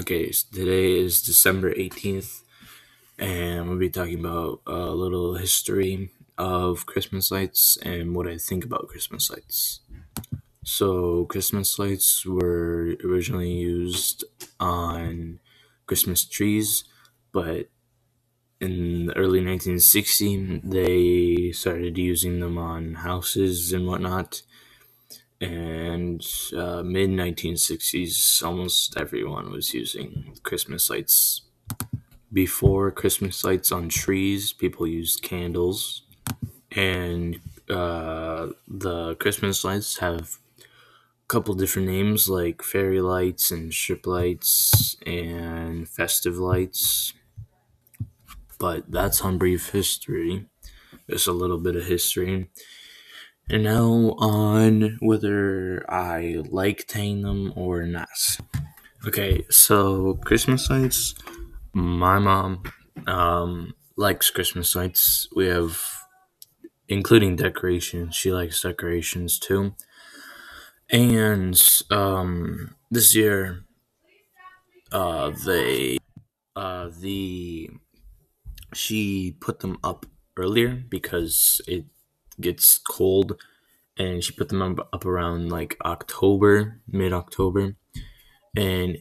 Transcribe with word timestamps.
Okay, 0.00 0.32
so 0.32 0.46
today 0.50 0.98
is 0.98 1.20
December 1.20 1.74
18th, 1.74 2.40
and 3.18 3.68
we'll 3.68 3.78
be 3.78 3.90
talking 3.90 4.18
about 4.18 4.62
a 4.66 4.94
little 4.94 5.34
history 5.34 6.08
of 6.38 6.86
Christmas 6.86 7.30
lights 7.30 7.76
and 7.82 8.14
what 8.14 8.26
I 8.26 8.38
think 8.38 8.64
about 8.64 8.88
Christmas 8.88 9.28
lights. 9.28 9.80
So, 10.64 11.26
Christmas 11.26 11.78
lights 11.78 12.24
were 12.24 12.96
originally 13.04 13.52
used 13.52 14.24
on 14.58 15.38
Christmas 15.84 16.24
trees, 16.24 16.84
but 17.30 17.68
in 18.58 19.04
the 19.04 19.16
early 19.18 19.42
1960s, 19.42 20.62
they 20.64 21.52
started 21.52 21.98
using 21.98 22.40
them 22.40 22.56
on 22.56 22.94
houses 22.94 23.74
and 23.74 23.86
whatnot 23.86 24.40
and 25.40 26.26
uh, 26.54 26.82
mid 26.82 27.10
1960s 27.10 28.42
almost 28.42 28.96
everyone 28.98 29.50
was 29.50 29.72
using 29.72 30.36
christmas 30.42 30.90
lights. 30.90 31.42
Before 32.32 32.90
christmas 32.90 33.42
lights 33.44 33.72
on 33.72 33.88
trees 33.88 34.52
people 34.52 34.86
used 34.86 35.22
candles. 35.22 36.02
And 36.72 37.40
uh, 37.68 38.48
the 38.68 39.16
christmas 39.16 39.64
lights 39.64 39.98
have 39.98 40.38
a 40.58 41.28
couple 41.28 41.54
different 41.54 41.88
names 41.88 42.28
like 42.28 42.62
fairy 42.62 43.00
lights 43.00 43.50
and 43.50 43.72
strip 43.72 44.06
lights 44.06 44.96
and 45.06 45.88
festive 45.88 46.38
lights. 46.38 47.14
But 48.58 48.90
that's 48.90 49.22
on 49.22 49.38
brief 49.38 49.70
history. 49.70 50.46
Just 51.08 51.26
a 51.26 51.32
little 51.32 51.58
bit 51.58 51.76
of 51.76 51.86
history 51.86 52.50
and 53.50 53.64
now 53.64 54.14
on 54.18 54.96
whether 55.00 55.84
I 55.90 56.42
like 56.50 56.86
tang 56.86 57.22
them 57.22 57.52
or 57.56 57.82
not. 57.84 58.38
Okay, 59.06 59.44
so 59.50 60.14
Christmas 60.24 60.70
lights. 60.70 61.14
My 61.72 62.18
mom 62.18 62.62
um, 63.06 63.74
likes 63.96 64.30
Christmas 64.30 64.76
lights. 64.76 65.26
We 65.34 65.46
have, 65.46 65.80
including 66.88 67.36
decorations. 67.36 68.14
She 68.14 68.32
likes 68.32 68.62
decorations 68.62 69.38
too. 69.38 69.74
And 70.88 71.60
um, 71.90 72.76
this 72.90 73.14
year, 73.16 73.64
uh, 74.92 75.30
they, 75.44 75.98
uh, 76.54 76.90
the, 77.00 77.70
she 78.74 79.36
put 79.40 79.60
them 79.60 79.78
up 79.82 80.06
earlier 80.36 80.84
because 80.88 81.60
it 81.66 81.86
gets 82.40 82.78
cold, 82.78 83.40
and 83.96 84.22
she 84.22 84.32
put 84.32 84.48
them 84.48 84.62
up, 84.62 84.88
up 84.92 85.04
around 85.04 85.50
like 85.50 85.76
October, 85.84 86.80
mid 86.88 87.12
October, 87.12 87.76
and 88.56 88.98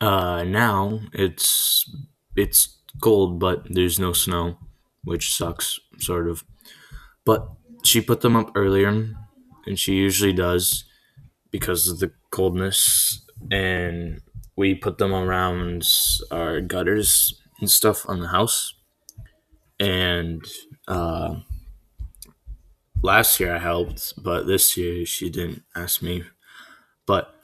uh, 0.00 0.44
now 0.44 1.00
it's 1.12 1.90
it's 2.36 2.78
cold, 3.02 3.38
but 3.38 3.66
there's 3.68 3.98
no 3.98 4.12
snow, 4.12 4.58
which 5.04 5.34
sucks, 5.34 5.78
sort 5.98 6.28
of. 6.28 6.44
But 7.24 7.48
she 7.84 8.00
put 8.00 8.20
them 8.20 8.36
up 8.36 8.52
earlier, 8.54 9.14
and 9.66 9.78
she 9.78 9.94
usually 9.94 10.32
does 10.32 10.84
because 11.50 11.88
of 11.88 11.98
the 11.98 12.12
coldness, 12.30 13.24
and 13.50 14.20
we 14.56 14.74
put 14.74 14.98
them 14.98 15.12
around 15.12 15.84
our 16.30 16.60
gutters 16.60 17.40
and 17.60 17.70
stuff 17.70 18.08
on 18.08 18.20
the 18.20 18.28
house, 18.28 18.74
and 19.80 20.44
uh, 20.86 21.36
last 23.02 23.40
year 23.40 23.54
I 23.54 23.58
helped, 23.58 24.14
but 24.22 24.46
this 24.46 24.76
year 24.76 25.06
she 25.06 25.30
didn't 25.30 25.62
ask 25.74 26.02
me. 26.02 26.24
But 27.06 27.34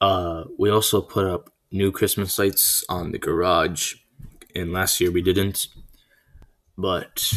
uh, 0.00 0.44
we 0.58 0.70
also 0.70 1.00
put 1.00 1.26
up 1.26 1.50
new 1.70 1.90
Christmas 1.92 2.38
lights 2.38 2.84
on 2.88 3.12
the 3.12 3.18
garage, 3.18 3.96
and 4.54 4.72
last 4.72 5.00
year 5.00 5.10
we 5.10 5.22
didn't. 5.22 5.68
But 6.76 7.32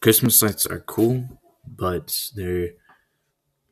Christmas 0.00 0.42
lights 0.42 0.66
are 0.66 0.80
cool, 0.80 1.40
but 1.66 2.30
they're 2.34 2.70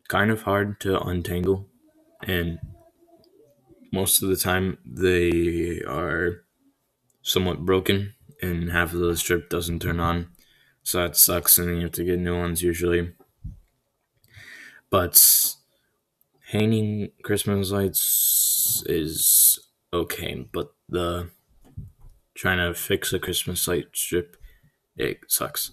kind 0.09 0.31
of 0.31 0.43
hard 0.43 0.81
to 0.81 1.01
untangle, 1.01 1.69
and 2.23 2.59
most 3.93 4.23
of 4.23 4.29
the 4.29 4.37
time 4.37 4.79
they 4.85 5.83
are 5.87 6.45
somewhat 7.23 7.65
broken, 7.67 8.15
and 8.41 8.71
half 8.71 8.93
of 8.95 9.01
the 9.01 9.17
strip 9.17 9.51
doesn't 9.51 9.83
turn 9.83 10.01
on. 10.01 10.29
So 10.91 11.03
that 11.03 11.17
sucks, 11.17 11.57
and 11.57 11.77
you 11.77 11.83
have 11.83 11.93
to 11.93 12.05
get 12.05 12.19
new 12.19 12.37
ones 12.37 12.65
usually. 12.65 13.13
But 14.91 15.23
hanging 16.49 17.13
Christmas 17.23 17.71
lights 17.71 18.83
is 18.87 19.61
okay, 19.93 20.49
but 20.53 20.75
the 20.89 21.31
trying 22.35 22.59
to 22.59 22.75
fix 22.75 23.13
a 23.13 23.21
Christmas 23.21 23.69
light 23.69 23.85
strip 23.95 24.37
it 24.97 25.21
sucks. 25.29 25.71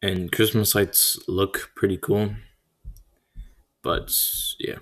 And 0.00 0.32
Christmas 0.32 0.74
lights 0.74 1.22
look 1.28 1.72
pretty 1.76 1.98
cool, 1.98 2.36
but 3.82 4.18
yeah. 4.58 4.78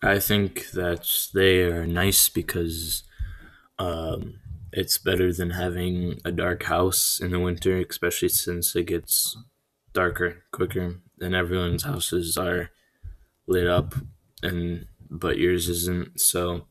I 0.00 0.18
think 0.18 0.70
that 0.70 1.06
they 1.34 1.64
are 1.64 1.86
nice 1.86 2.30
because 2.30 3.02
um, 3.78 4.40
it's 4.76 4.98
better 4.98 5.32
than 5.32 5.50
having 5.50 6.20
a 6.22 6.30
dark 6.30 6.64
house 6.64 7.18
in 7.18 7.30
the 7.30 7.40
winter, 7.40 7.82
especially 7.88 8.28
since 8.28 8.76
it 8.76 8.84
gets 8.84 9.34
darker 9.94 10.44
quicker 10.52 11.00
and 11.18 11.34
everyone's 11.34 11.84
houses 11.84 12.36
are 12.36 12.68
lit 13.46 13.66
up 13.66 13.94
and 14.42 14.86
but 15.08 15.38
yours 15.38 15.70
isn't 15.70 16.20
so. 16.20 16.66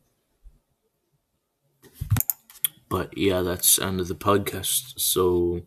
But 2.88 3.18
yeah 3.18 3.42
that's 3.42 3.80
end 3.80 4.00
of 4.00 4.06
the 4.06 4.14
podcast 4.14 5.00
so 5.00 5.62